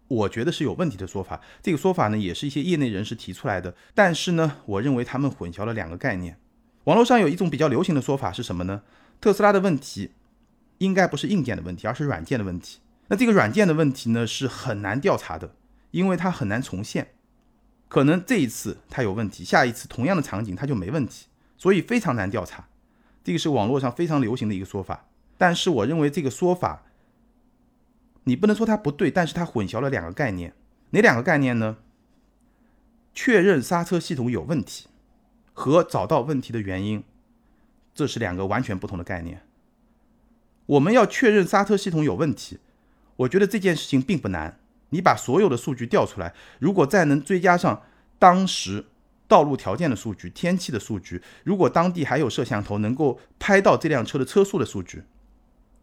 [0.07, 6.39] 我觉得是有问题的说法，这个说法呢也是一些业内人士提出来的，但是呢，我认为他们混淆了两个概念。
[6.85, 8.81] 网络上有一种比较流行的说法是什么呢？
[9.21, 10.11] 特斯拉的问题
[10.79, 12.79] 应该不是硬件的问题，而是软件的问题。
[13.07, 15.55] 那这个软件的问题呢是很难调查的，
[15.91, 17.11] 因为它很难重现。
[17.87, 22.67] 可能这一次它有问题，下一次同样的场景它就没问题，所以非常难调查。
[23.23, 25.05] 这个是网络上非常流行的一个说法，
[25.37, 26.83] 但是我认为这个说法
[28.25, 30.53] 你不能说它不对，但是它混淆了两个概念。
[30.89, 31.77] 哪两个概念呢？
[33.13, 34.87] 确认刹车系统有问题
[35.53, 37.03] 和找到问题的原因，
[37.93, 39.44] 这是两个完全不同的概念。
[40.67, 42.59] 我们要确认刹车系统有问题，
[43.17, 44.59] 我觉得这件事情并不难。
[44.89, 47.83] 你把所有的数据调出来，如果再能追加上
[48.17, 48.85] 当时
[49.27, 55.03] 道路条件的数据、天气的数据，如果当地还有摄像头能够拍到这辆车的车速的数据，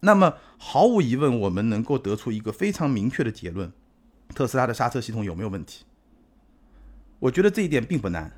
[0.01, 3.73] 那么毫无疑问，我们能够得出一个非常明确的结论：
[4.35, 5.85] 特斯拉的刹车系统有没有问题？
[7.19, 8.33] 我觉得这一点并不难。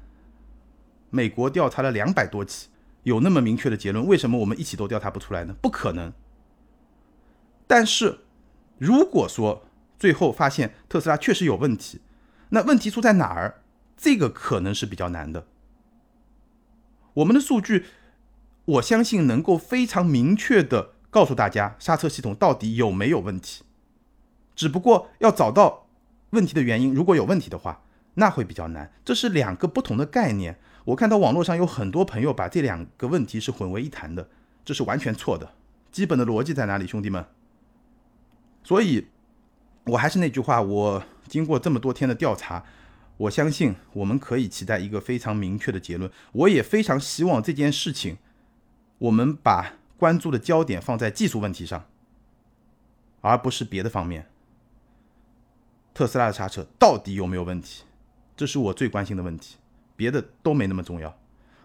[1.11, 2.68] 美国调查了两百多起，
[3.04, 5.54] 有那么明确的结论，为什么我们一起都调查不出来呢？
[5.62, 6.12] 不可能。
[7.66, 8.20] 但是，
[8.79, 9.64] 如果说
[9.98, 12.00] 最后发现特斯拉确实有问题，
[12.50, 13.62] 那问题出在哪儿？
[13.96, 15.46] 这个可能是比较难的。
[17.14, 17.87] 我们的数据，
[18.64, 23.64] 我相信能够非常明确的告诉大家刹车系统到底有没有问题。
[24.57, 25.87] 只不过要找到
[26.31, 27.83] 问题的原因，如果有问题的话，
[28.14, 28.92] 那会比较难。
[29.05, 30.59] 这是两个不同的概念。
[30.87, 34.29] 我看到网络上有很多朋友把这两个问题是混为一谈的，
[34.64, 35.55] 这是完全错的。
[35.90, 37.24] 基本的逻辑在哪里，兄弟们？
[38.64, 39.07] 所以，
[39.85, 42.64] 我还是那句话，我经过这么多天的调查，
[43.18, 46.11] 我相信我们可以期待一个非常明确的结论。
[46.33, 48.16] 我也非常希望这件事情，
[48.96, 51.85] 我们把关注的焦点放在技术问题上，
[53.20, 54.31] 而不是别的方面。
[55.92, 57.85] 特斯拉的刹车到底有没有问题？
[58.35, 59.57] 这是我最关心的问题，
[59.94, 61.14] 别的都没那么重要。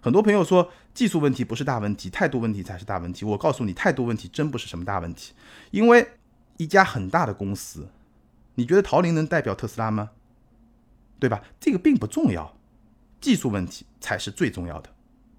[0.02, 3.24] 很多朋友说技术问题不是大问题，态度问题才是大问题。
[3.24, 5.34] 我告诉你，态度问题真不是什么大问题，
[5.72, 6.06] 因为。
[6.60, 7.88] 一家很大的公司，
[8.56, 10.12] 你觉得陶林能代表特斯拉吗？
[11.18, 11.42] 对吧？
[11.58, 12.54] 这个并不重要，
[13.22, 14.90] 技术问题才是最重要的。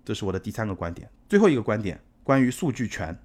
[0.02, 1.10] 这是我的第三个观点。
[1.28, 3.18] 最后一个观点，关于数据权，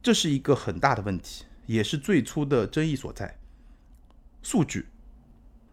[0.00, 3.36] 这是一个很大的问题，也是最初的争议所在。
[4.40, 4.86] 数据，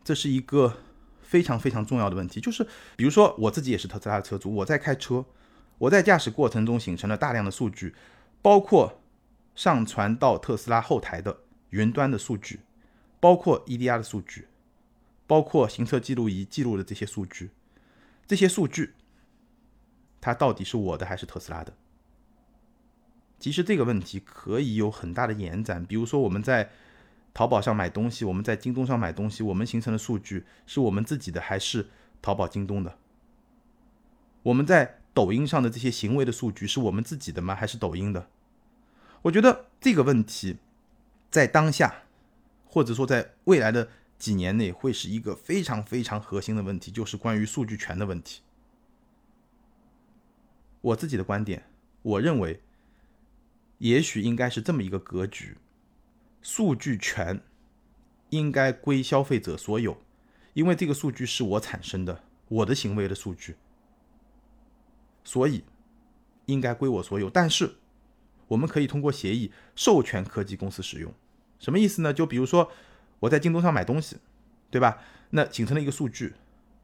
[0.04, 0.78] 这是一个
[1.22, 2.42] 非常非常重要的问题。
[2.42, 5.24] 就是比如说，我自己也是特斯拉的车主，我在开车，
[5.78, 7.94] 我在驾驶过程中形成了大量的数据，
[8.42, 9.00] 包括。
[9.56, 11.40] 上传到特斯拉后台的
[11.70, 12.60] 云端的数据，
[13.20, 14.48] 包括 EDR 的数据，
[15.26, 17.50] 包括行车记录仪记录的这些数据，
[18.28, 18.94] 这些数据，
[20.20, 21.74] 它到底是我的还是特斯拉的？
[23.40, 25.86] 其实这个问题可以有很大的延展。
[25.86, 26.70] 比如说我们在
[27.34, 31.90] 淘宝上买东西，我们在京东上买东西，我们形成的数据是我们自己的还是
[32.22, 32.98] 淘宝、京东的？
[34.44, 37.54] 我们在抖音上的这些行为的数据是我们自己的吗？
[37.54, 38.30] 还是抖音的？
[39.26, 40.58] 我觉得这个问题
[41.32, 42.04] 在当下，
[42.64, 48.42] 或者说在未来的几年内，会是一个非常非常核心的问题，就是关于数据权的问题。
[50.82, 51.66] 我自己的观点，
[52.04, 52.62] 我认为，
[53.80, 55.58] 也许应该是这么一个格局：
[56.44, 57.42] 数据权
[58.30, 59.98] 应该归消费者所有，
[60.54, 63.56] 因为这个数据是我产生的，我的行为的数据，
[65.24, 65.64] 所以
[66.46, 67.28] 应该归我所有。
[67.28, 67.78] 但是，
[68.48, 71.14] 我们可以通过协议授权科技公司使用，
[71.60, 72.14] 什么意思呢？
[72.14, 72.72] 就比如说
[73.20, 74.18] 我在京东上买东西，
[74.70, 75.00] 对吧？
[75.32, 76.34] 那形成了一个数据，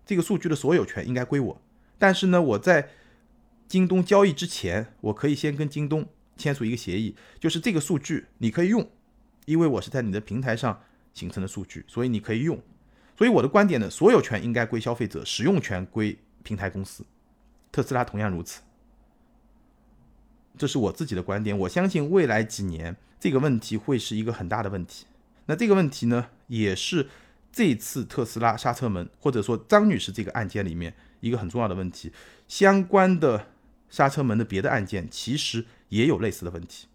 [0.06, 1.62] 这个数据的所有权应该归我。
[1.98, 2.90] 但是呢，我在
[3.68, 8.90] 京东交易之前，我可以先跟京东签署一个协议，就是这个数据你可以用，
[9.46, 10.82] 因为我是在你的平台上
[11.14, 12.60] 形成的数据，所以你可以用。
[13.16, 17.06] 所以我的观点呢，所有权应该归消费者，使用权归平台公司。
[17.72, 18.62] 特斯拉同样如此。
[20.58, 25.06] 这是我自己的观点，我相信未来几年这个问题会是一个很大的问题。
[25.46, 27.10] 那这个问题呢，也是
[27.52, 32.12] 这次特斯拉刹车门或者说张女士这个案件里面一个很重要的问题。
[32.48, 33.48] 相关的
[33.90, 36.88] 刹车门的别的案件其实也有类似的问题。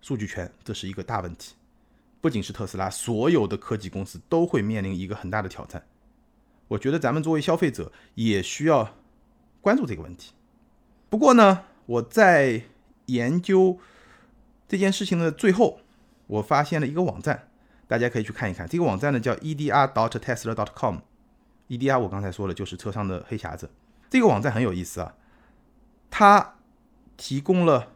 [0.00, 1.54] 数据权这是一个大问题，
[2.20, 5.86] 不仅是特斯拉，所有的科技公司都会面临一个很大的挑战。
[6.68, 8.96] 我觉得咱们作为消费者也需要
[9.60, 10.32] 关注这个问题。
[11.10, 12.62] 不过呢，我在
[13.06, 13.78] 研究
[14.68, 15.80] 这件事情的最后，
[16.26, 17.48] 我发现了一个网站，
[17.86, 18.68] 大家可以去看一看。
[18.68, 20.98] 这个网站呢叫 edr.dot.tesla.dot.com。
[21.68, 23.70] EDR 我刚才说了，就是车上的黑匣子。
[24.08, 25.14] 这个网站很有意思啊，
[26.10, 26.54] 它
[27.18, 27.92] 提供了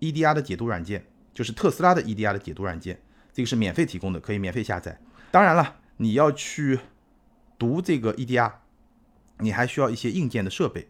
[0.00, 3.00] EDR 的解读软件，就是特斯拉的 EDR 的解读软件，
[3.32, 5.00] 这个是免费提供的，可以免费下载。
[5.30, 6.80] 当然了，你要去
[7.58, 8.52] 读这个 EDR，
[9.38, 10.88] 你还需要一些硬件的设备。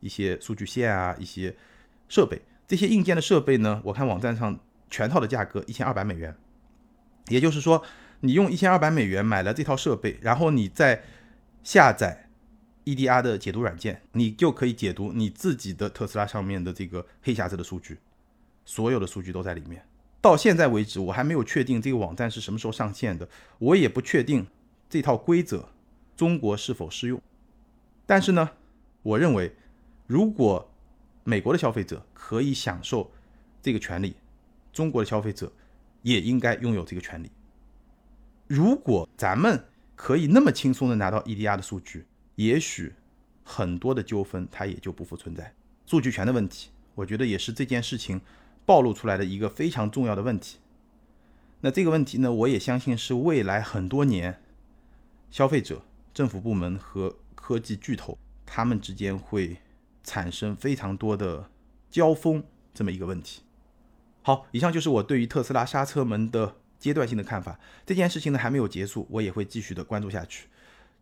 [0.00, 1.54] 一些数据线啊，一些
[2.08, 4.58] 设备，这些硬件的设备呢，我看网站上
[4.90, 6.36] 全套的价格一千二百美元。
[7.28, 7.82] 也就是说，
[8.20, 11.02] 你用一千二百美元买了这套设备，然后你再
[11.64, 12.28] 下载
[12.84, 17.98] EDR 的解读软件，你就可以解读你自己的特斯拉上面的这个黑匣子的数据，
[18.64, 19.84] 所有的数据都在里面。
[20.20, 23.28] 到现在为止，我还没有确定这个网站是什么时候上线的，
[23.58, 24.46] 我也不确定
[24.88, 25.68] 这套规则
[26.16, 27.20] 中国是否适用。
[28.06, 28.50] 但是呢，
[29.02, 29.54] 我认为，
[30.06, 30.70] 如果
[31.24, 33.10] 美国的消费者可以享受
[33.60, 34.14] 这个权利，
[34.72, 35.52] 中国的消费者
[36.02, 37.30] 也应该拥有这个权利。
[38.46, 39.64] 如果咱们
[39.96, 42.92] 可以那么轻松的拿到 EDR 的数据，也许
[43.42, 45.52] 很多的纠纷它也就不复存在。
[45.84, 48.20] 数据权的问题，我觉得也是这件事情
[48.64, 50.58] 暴露出来的一个非常重要的问题。
[51.62, 54.40] 那这个问题呢，我也相信是未来很多年
[55.30, 55.82] 消费者、
[56.14, 59.56] 政府部门和科技巨头他们之间会
[60.06, 61.50] 产生非常多的
[61.90, 62.42] 交锋
[62.72, 63.42] 这么一个问题。
[64.22, 66.56] 好，以上就是我对于特斯拉刹车门的。
[66.78, 70.46] 阶段性的看法，这件事情呢还没有结束，我也会继续的关注下去。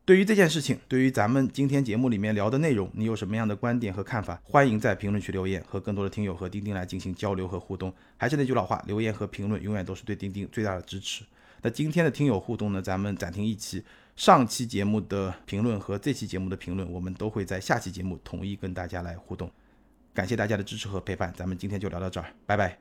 [0.05, 4.41] 对于这件事情，对于咱们今天节目里面聊的内容，你有什么样的观点和看法？
[4.45, 7.93] 欢迎在评论区留言，和更多的听友和钉钉来进行交流和互动。
[8.17, 11.25] 还是那句老话，留言和评论永远都是对钉钉最大的支持。
[11.61, 13.83] 那今天的听友互动呢，咱们暂停一期，
[14.17, 19.51] 上期节目的评论和这期节目的评论，我们都会在下期节目统一跟大家来互动。
[20.12, 22.79] 感谢大家的支持和陪伴，咱们今天就聊到这儿，拜拜。